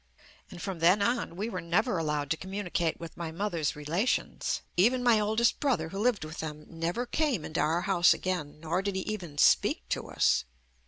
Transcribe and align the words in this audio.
And 0.49 0.59
from 0.59 0.79
then 0.79 0.99
on 1.03 1.35
we 1.35 1.47
were 1.47 1.61
never 1.61 1.99
allowed 1.99 2.31
to 2.31 2.35
communicate 2.37 2.99
with 2.99 3.15
my 3.17 3.31
mother's 3.31 3.75
relations, 3.75 4.63
even 4.75 5.03
my 5.03 5.19
oldest 5.19 5.59
brother, 5.59 5.89
who 5.89 5.99
lived 5.99 6.25
with 6.25 6.39
them, 6.39 6.65
never 6.67 7.05
came 7.05 7.45
into 7.45 7.59
our 7.61 7.81
house 7.81 8.11
again 8.11 8.59
nor 8.59 8.81
did 8.81 8.95
he 8.95 9.01
even 9.03 9.37
speak 9.37 9.87
to 9.89 10.09
us. 10.09 10.43